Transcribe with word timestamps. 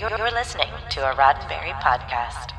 You're, 0.00 0.30
listening 0.30 0.70
to 0.92 1.10
a 1.10 1.14
Roddenberry 1.14 1.74
podcast. 1.82 2.52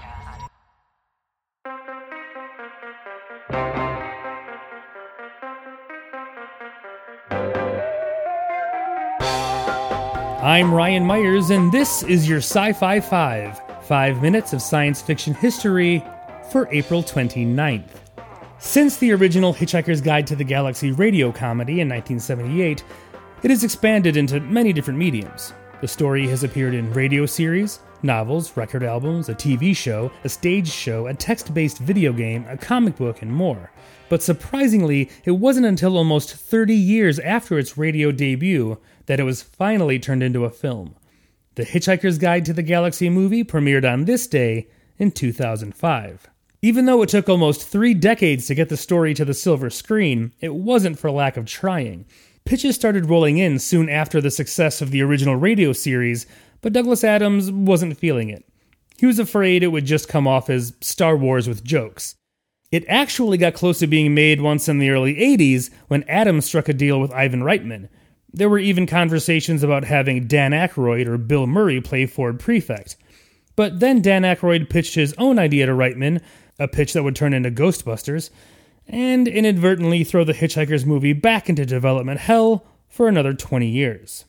I'm 10.43 10.71
Ryan 10.71 11.04
Myers, 11.04 11.49
and 11.49 11.71
this 11.71 12.04
is 12.04 12.30
your 12.30 12.38
Sci 12.38 12.73
Fi 12.73 12.99
5 12.99 13.62
five 13.88 14.21
minutes 14.21 14.53
of 14.53 14.62
science 14.62 15.02
fiction 15.02 15.34
history 15.34 16.05
for 16.52 16.67
April 16.71 17.02
29th. 17.02 17.89
Since 18.59 18.98
the 18.98 19.13
original 19.13 19.52
Hitchhiker's 19.52 20.02
Guide 20.02 20.27
to 20.27 20.35
the 20.35 20.44
Galaxy 20.44 20.91
radio 20.91 21.31
comedy 21.31 21.81
in 21.81 21.89
1978, 21.89 22.84
it 23.41 23.49
has 23.49 23.63
expanded 23.63 24.16
into 24.16 24.39
many 24.41 24.71
different 24.73 24.99
mediums. 24.99 25.53
The 25.81 25.88
story 25.88 26.27
has 26.27 26.44
appeared 26.44 26.76
in 26.76 26.94
radio 26.94 27.26
series, 27.26 27.80
novels, 28.03 28.55
record 28.55 28.84
albums, 28.84 29.30
a 29.30 29.34
TV 29.34 29.76
show, 29.76 30.12
a 30.23 30.30
stage 30.30 30.70
show, 30.70 31.07
a 31.07 31.13
text 31.16 31.55
based 31.55 31.80
video 31.80 32.13
game, 32.13 32.45
a 32.48 32.55
comic 32.55 32.98
book, 32.98 33.23
and 33.23 33.34
more. 33.34 33.71
But 34.07 34.21
surprisingly, 34.21 35.09
it 35.26 35.31
wasn't 35.31 35.66
until 35.66 35.98
almost 35.98 36.35
30 36.35 36.76
years 36.76 37.17
after 37.17 37.57
its 37.57 37.80
radio 37.80 38.12
debut 38.12 38.77
that 39.07 39.20
it 39.20 39.23
was 39.23 39.41
finally 39.41 39.98
turned 39.98 40.21
into 40.21 40.45
a 40.45 40.52
film. 40.52 40.95
The 41.55 41.66
Hitchhiker's 41.66 42.20
Guide 42.20 42.45
to 42.45 42.54
the 42.54 42.62
Galaxy 42.62 43.09
movie 43.09 43.43
premiered 43.43 43.91
on 43.91 44.05
this 44.05 44.27
day 44.27 44.68
in 44.99 45.09
2005. 45.09 46.29
Even 46.62 46.85
though 46.85 47.02
it 47.02 47.09
took 47.09 47.27
almost 47.27 47.68
three 47.68 47.95
decades 47.95 48.45
to 48.45 48.54
get 48.54 48.70
the 48.70 48.77
story 48.77 49.16
to 49.16 49.26
the 49.26 49.34
silver 49.34 49.71
screen, 49.71 50.32
it 50.41 50.54
wasn't 50.54 50.99
for 50.99 51.09
lack 51.09 51.38
of 51.38 51.48
trying. 51.48 52.05
Pitches 52.45 52.76
started 52.76 53.09
rolling 53.09 53.38
in 53.38 53.59
soon 53.59 53.90
after 53.90 54.20
the 54.20 54.31
success 54.31 54.82
of 54.82 54.91
the 54.91 55.02
original 55.02 55.36
radio 55.36 55.73
series, 55.73 56.26
but 56.62 56.73
Douglas 56.73 57.04
Adams 57.04 57.52
wasn't 57.52 57.98
feeling 57.98 58.29
it. 58.29 58.46
He 58.98 59.05
was 59.05 59.20
afraid 59.20 59.63
it 59.63 59.68
would 59.68 59.85
just 59.85 60.07
come 60.07 60.27
off 60.27 60.49
as 60.49 60.74
Star 60.82 61.15
Wars 61.18 61.48
with 61.48 61.63
jokes. 61.63 62.15
It 62.71 62.85
actually 62.88 63.38
got 63.38 63.54
close 63.54 63.80
to 63.80 63.88
being 63.88 64.13
made 64.13 64.41
once 64.41 64.69
in 64.69 64.80
the 64.80 64.90
early 64.91 65.16
80s 65.16 65.69
when 65.88 66.03
Adams 66.03 66.46
struck 66.46 66.69
a 66.69 66.74
deal 66.74 67.02
with 67.02 67.12
Ivan 67.12 67.41
Reitman. 67.41 67.90
There 68.31 68.50
were 68.50 68.59
even 68.59 68.85
conversations 68.85 69.62
about 69.62 69.84
having 69.84 70.28
Dan 70.28 70.52
Aykroyd 70.52 71.06
or 71.06 71.18
Bill 71.18 71.47
Murray 71.47 71.81
play 71.81 72.06
Ford 72.06 72.40
Prefect. 72.40 72.96
But 73.58 73.81
then 73.81 74.02
Dan 74.02 74.22
Aykroyd 74.22 74.69
pitched 74.69 74.96
his 74.96 75.13
own 75.18 75.38
idea 75.38 75.66
to 75.66 75.74
Reitman, 75.74 76.22
a 76.58 76.68
pitch 76.68 76.94
that 76.94 77.03
would 77.03 77.16
turn 77.16 77.34
into 77.34 77.52
Ghostbusters, 77.52 78.30
and 78.88 79.28
inadvertently 79.28 80.03
throw 80.03 80.24
the 80.24 80.34
Hitchhiker's 80.34 80.85
movie 80.85 81.13
back 81.13 81.50
into 81.50 81.66
development 81.66 82.19
hell 82.22 82.66
for 82.90 83.07
another 83.07 83.34
20 83.34 83.68
years. 83.68 84.25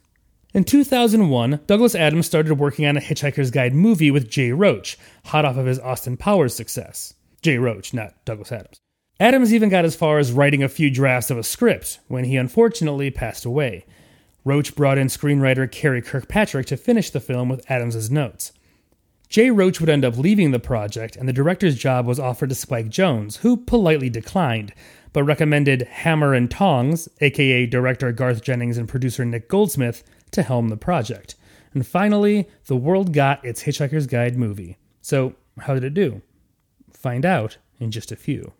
In 0.55 0.64
2001, 0.64 1.61
Douglas 1.67 1.95
Adams 1.95 2.27
started 2.27 2.58
working 2.58 2.86
on 2.86 2.97
a 2.97 3.00
Hitchhiker's 3.00 3.50
Guide 3.50 3.75
movie 3.75 4.11
with 4.11 4.28
Jay 4.28 4.53
Roach, 4.53 4.98
hot 5.27 5.47
off 5.47 5.56
of 5.56 5.67
his 5.67 5.78
Austin 5.78 6.17
Powers 6.17 6.55
success. 6.55 7.14
Jay 7.41 7.56
Roach, 7.56 7.95
not 7.95 8.23
Douglas 8.25 8.53
Adams. 8.53 8.78
Adams 9.19 9.55
even 9.55 9.69
got 9.69 9.84
as 9.84 9.97
far 9.97 10.19
as 10.19 10.33
writing 10.33 10.62
a 10.62 10.69
few 10.69 10.91
drafts 10.91 11.30
of 11.30 11.39
a 11.39 11.42
script 11.42 12.00
when 12.08 12.25
he 12.25 12.36
unfortunately 12.36 13.11
passed 13.11 13.45
away. 13.45 13.86
Roach 14.45 14.75
brought 14.75 14.98
in 14.98 15.06
screenwriter 15.06 15.69
Karey 15.70 16.05
Kirkpatrick 16.05 16.67
to 16.67 16.77
finish 16.77 17.11
the 17.11 17.20
film 17.20 17.48
with 17.48 17.64
Adams's 17.70 18.11
notes. 18.11 18.53
Jay 19.33 19.48
Roach 19.48 19.80
would 19.80 19.88
end 19.88 20.05
up 20.05 20.19
leaving 20.19 20.50
the 20.50 20.61
project, 20.61 21.16
and 21.16 21.27
the 21.27 21.33
director's 21.33 21.75
job 21.75 22.05
was 22.05 22.20
offered 22.20 22.50
to 22.50 22.55
Spike 22.55 22.91
Jonze, 22.91 23.39
who 23.39 23.56
politely 23.56 24.11
declined, 24.11 24.74
but 25.14 25.24
recommended 25.24 25.89
Hammer 25.91 26.34
and 26.34 26.50
Tongs, 26.50 27.08
aka 27.22 27.64
director 27.64 28.12
Garth 28.12 28.42
Jennings 28.42 28.77
and 28.77 28.86
producer 28.86 29.24
Nick 29.24 29.48
Goldsmith, 29.48 30.05
to 30.33 30.42
helm 30.42 30.69
the 30.69 30.77
project. 30.77 31.34
And 31.72 31.86
finally, 31.86 32.47
the 32.66 32.77
world 32.77 33.14
got 33.14 33.42
its 33.42 33.62
Hitchhiker's 33.62 34.06
Guide 34.06 34.36
movie. 34.36 34.77
So, 35.00 35.34
how 35.61 35.72
did 35.72 35.84
it 35.84 35.94
do? 35.94 36.20
Find 36.92 37.24
out 37.24 37.57
in 37.80 37.90
just 37.90 38.12
a 38.12 38.17
few. 38.17 38.52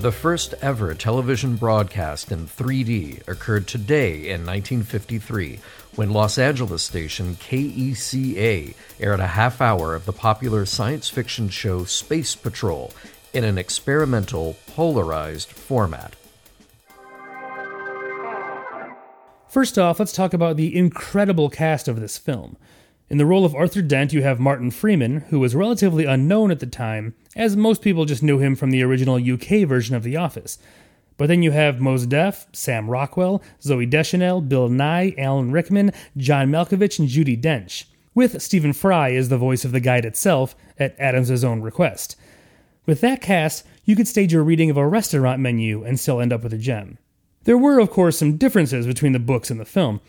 The 0.00 0.10
first 0.10 0.54
ever 0.60 0.94
television 0.94 1.56
broadcast 1.56 2.32
in 2.32 2.46
3D 2.46 3.28
occurred 3.28 3.68
today 3.68 4.30
in 4.30 4.44
1953 4.44 5.60
when 5.94 6.10
Los 6.10 6.38
Angeles 6.38 6.82
station 6.82 7.36
KECA 7.36 8.74
aired 8.98 9.20
a 9.20 9.26
half 9.28 9.60
hour 9.60 9.94
of 9.94 10.04
the 10.04 10.12
popular 10.12 10.66
science 10.66 11.08
fiction 11.08 11.48
show 11.48 11.84
Space 11.84 12.34
Patrol 12.34 12.92
in 13.32 13.44
an 13.44 13.58
experimental, 13.58 14.56
polarized 14.66 15.48
format. 15.50 16.16
First 19.48 19.78
off, 19.78 20.00
let's 20.00 20.12
talk 20.12 20.34
about 20.34 20.56
the 20.56 20.76
incredible 20.76 21.48
cast 21.48 21.86
of 21.86 22.00
this 22.00 22.18
film. 22.18 22.56
In 23.12 23.18
the 23.18 23.26
role 23.26 23.44
of 23.44 23.54
Arthur 23.54 23.82
Dent, 23.82 24.14
you 24.14 24.22
have 24.22 24.40
Martin 24.40 24.70
Freeman, 24.70 25.20
who 25.28 25.38
was 25.38 25.54
relatively 25.54 26.06
unknown 26.06 26.50
at 26.50 26.60
the 26.60 26.66
time, 26.66 27.14
as 27.36 27.58
most 27.58 27.82
people 27.82 28.06
just 28.06 28.22
knew 28.22 28.38
him 28.38 28.56
from 28.56 28.70
the 28.70 28.82
original 28.82 29.16
UK 29.16 29.68
version 29.68 29.94
of 29.94 30.02
The 30.02 30.16
Office. 30.16 30.56
But 31.18 31.26
then 31.26 31.42
you 31.42 31.50
have 31.50 31.78
Mos 31.78 32.06
Def, 32.06 32.46
Sam 32.54 32.88
Rockwell, 32.88 33.42
Zooey 33.60 33.90
Deschanel, 33.90 34.40
Bill 34.40 34.70
Nighy, 34.70 35.14
Alan 35.18 35.52
Rickman, 35.52 35.92
John 36.16 36.48
Malkovich, 36.48 36.98
and 36.98 37.06
Judi 37.06 37.38
Dench, 37.38 37.84
with 38.14 38.40
Stephen 38.40 38.72
Fry 38.72 39.12
as 39.12 39.28
the 39.28 39.36
voice 39.36 39.66
of 39.66 39.72
the 39.72 39.80
guide 39.80 40.06
itself, 40.06 40.56
at 40.78 40.98
Adams' 40.98 41.44
own 41.44 41.60
request. 41.60 42.16
With 42.86 43.02
that 43.02 43.20
cast, 43.20 43.66
you 43.84 43.94
could 43.94 44.08
stage 44.08 44.32
your 44.32 44.42
reading 44.42 44.70
of 44.70 44.78
a 44.78 44.88
restaurant 44.88 45.38
menu 45.38 45.84
and 45.84 46.00
still 46.00 46.18
end 46.18 46.32
up 46.32 46.42
with 46.42 46.54
a 46.54 46.58
gem. 46.58 46.96
There 47.44 47.58
were, 47.58 47.78
of 47.78 47.90
course, 47.90 48.16
some 48.16 48.38
differences 48.38 48.86
between 48.86 49.12
the 49.12 49.18
books 49.18 49.50
and 49.50 49.60
the 49.60 49.66
film. 49.66 50.00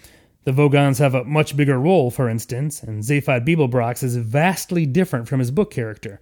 The 0.46 0.52
Vogons 0.52 1.00
have 1.00 1.16
a 1.16 1.24
much 1.24 1.56
bigger 1.56 1.80
role, 1.80 2.12
for 2.12 2.28
instance, 2.28 2.84
and 2.84 3.02
Zaphod 3.02 3.48
Beeblebrox 3.48 4.04
is 4.04 4.18
vastly 4.18 4.86
different 4.86 5.28
from 5.28 5.40
his 5.40 5.52
book 5.52 5.72
character. 5.72 6.20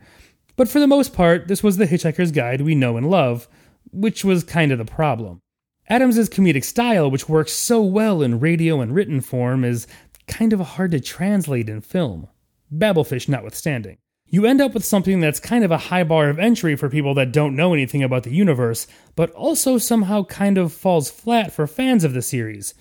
But 0.56 0.70
for 0.70 0.80
the 0.80 0.88
most 0.88 1.14
part, 1.14 1.48
this 1.48 1.64
was 1.64 1.78
the 1.78 1.88
Hitchhiker's 1.88 2.32
Guide 2.32 2.62
we 2.62 2.76
know 2.76 2.98
and 2.98 3.09
love, 3.09 3.48
which 3.92 4.24
was 4.24 4.44
kind 4.44 4.72
of 4.72 4.78
the 4.78 4.86
problem. 4.86 5.42
Adams's 5.90 6.30
comedic 6.30 6.64
style, 6.64 7.09
which 7.09 7.28
works 7.28 7.52
so 7.52 7.82
well 7.82 8.22
in 8.22 8.40
radio 8.40 8.80
and 8.80 8.94
written 8.94 9.22
form, 9.22 9.64
is 9.64 9.88
kind 10.28 10.53
of 10.53 10.59
hard 10.59 10.92
to 10.92 11.00
translate 11.00 11.68
in 11.68 11.82
film, 11.82 12.28
Babelfish 12.72 13.28
notwithstanding. 13.28 13.98
You 14.28 14.46
end 14.46 14.62
up 14.62 14.74
with 14.74 14.86
something 14.86 15.20
that's 15.20 15.40
kind 15.40 15.66
of 15.66 15.72
a 15.72 15.78
high 15.78 16.03
bar 16.03 16.30
of 16.30 16.40
entry 16.40 16.76
for 16.76 16.90
people 16.90 17.14
that 17.16 17.34
don't 17.34 17.56
know 17.56 17.74
anything 17.74 18.03
about 18.03 18.24
the 18.24 18.34
universe, 18.34 18.88
but 19.16 19.32
also 19.32 19.78
somehow 19.78 20.24
kind 20.26 20.58
of 20.58 20.72
falls 20.72 21.09
flat 21.09 21.52
for 21.52 21.66
fans 21.68 22.03
of 22.03 22.14
the 22.14 22.22
series. 22.22 22.74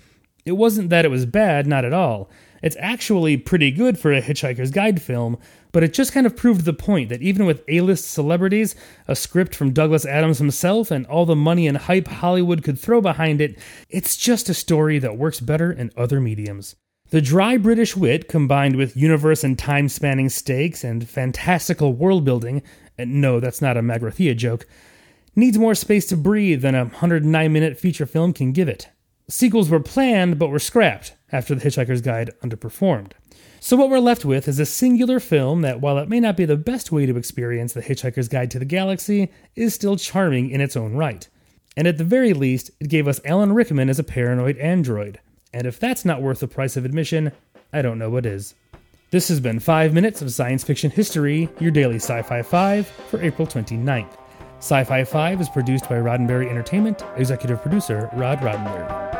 It 0.45 0.53
wasn't 0.53 0.91
that 0.91 1.05
it 1.05 1.11
was 1.11 1.27
bad, 1.27 1.67
not 1.67 1.85
at 1.85 1.93
all. 1.93 2.31
It's 2.63 2.77
actually 2.79 3.37
pretty 3.37 3.71
good 3.71 3.99
for 3.99 4.13
a 4.13 4.21
Hitchhiker's 4.21 4.71
Guide 4.71 5.01
film, 5.01 5.39
but 5.73 5.83
it 5.83 5.95
just 5.95 6.13
kind 6.13 6.27
of 6.27 6.37
proved 6.37 6.65
the 6.65 6.73
point 6.73 7.09
that 7.09 7.23
even 7.23 7.47
with 7.47 7.65
A 7.69 7.81
list 7.81 8.11
celebrities, 8.11 8.75
a 9.09 9.17
script 9.17 9.55
from 9.55 9.73
Douglas 9.73 10.05
Adams 10.05 10.39
himself, 10.39 10.91
and 10.91 11.07
all 11.07 11.25
the 11.25 11.37
money 11.37 11.67
and 11.67 11.77
hype 11.77 12.09
Hollywood 12.09 12.63
could 12.63 12.79
throw 12.79 13.01
behind 13.01 13.41
it, 13.41 13.59
it's 13.89 14.17
just 14.17 14.49
a 14.49 14.55
story 14.55 14.99
that 14.99 15.17
works 15.17 15.41
better 15.41 15.73
in 15.73 15.91
other 15.97 16.21
mediums. 16.21 16.77
The 17.11 17.21
dry 17.21 17.57
British 17.57 17.97
wit, 17.97 18.29
combined 18.29 18.77
with 18.77 18.97
universe 18.97 19.43
and 19.43 19.59
time 19.59 19.89
spanning 19.89 20.29
stakes 20.29 20.85
and 20.85 21.09
fantastical 21.09 21.93
world 21.93 22.25
building, 22.25 22.63
and 22.97 23.21
no, 23.21 23.41
that's 23.41 23.63
not 23.63 23.77
a 23.77 23.83
Magrathea 23.83 24.37
joke, 24.37 24.67
needs 25.35 25.59
more 25.59 25.75
space 25.75 26.07
to 26.07 26.17
breathe 26.17 26.63
than 26.63 26.75
a 26.75 26.85
109 26.85 27.53
minute 27.53 27.79
feature 27.79 28.07
film 28.07 28.33
can 28.33 28.53
give 28.53 28.69
it. 28.69 28.89
Sequels 29.31 29.71
were 29.71 29.79
planned 29.79 30.41
but 30.41 30.51
were 30.51 30.59
scrapped 30.59 31.15
after 31.31 31.55
The 31.55 31.61
Hitchhiker's 31.65 32.01
Guide 32.01 32.33
underperformed. 32.43 33.13
So, 33.61 33.77
what 33.77 33.89
we're 33.89 34.01
left 34.01 34.25
with 34.25 34.49
is 34.49 34.59
a 34.59 34.67
singular 34.67 35.21
film 35.21 35.63
that, 35.63 35.81
while 35.81 35.99
it 35.99 36.09
may 36.09 36.19
not 36.19 36.37
be 36.37 36.47
the 36.47 36.57
best 36.57 36.91
way 36.91 37.07
to 37.07 37.17
experience 37.17 37.73
The 37.73 37.81
Hitchhiker's 37.81 38.27
Guide 38.27 38.51
to 38.51 38.59
the 38.59 38.65
Galaxy, 38.65 39.31
is 39.55 39.73
still 39.73 39.97
charming 39.97 40.51
in 40.51 40.61
its 40.61 40.77
own 40.77 40.95
right. 40.95 41.29
And 41.77 41.87
at 41.87 41.97
the 41.97 42.03
very 42.03 42.33
least, 42.33 42.73
it 42.81 42.89
gave 42.89 43.07
us 43.07 43.21
Alan 43.25 43.53
Rickman 43.53 43.89
as 43.89 44.01
a 44.01 44.05
paranoid 44.05 44.57
android. 44.59 45.21
And 45.55 45.65
if 45.65 45.79
that's 45.79 46.05
not 46.05 46.23
worth 46.23 46.41
the 46.41 46.49
price 46.49 46.77
of 46.77 46.85
admission, 46.85 47.31
I 47.73 47.83
don't 47.83 48.01
know 48.01 48.11
what 48.11 48.27
is. 48.27 48.57
This 49.13 49.29
has 49.29 49.39
been 49.39 49.61
5 49.61 49.95
Minutes 49.95 50.23
of 50.23 50.33
Science 50.33 50.65
Fiction 50.65 50.91
History, 50.91 51.49
your 51.61 51.71
daily 51.71 51.97
Sci 51.97 52.23
Fi 52.23 52.43
5 52.43 52.87
for 52.89 53.23
April 53.23 53.47
29th. 53.47 54.17
Sci 54.59 54.85
Fi 54.85 55.05
5 55.05 55.41
is 55.41 55.49
produced 55.49 55.89
by 55.89 55.97
Roddenberry 55.97 56.51
Entertainment, 56.51 57.05
executive 57.17 57.63
producer 57.63 58.11
Rod 58.15 58.41
Roddenberry. 58.41 59.20